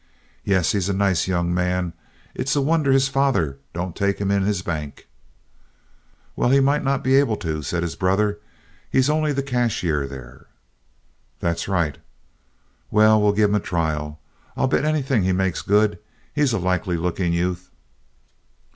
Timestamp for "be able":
7.03-7.37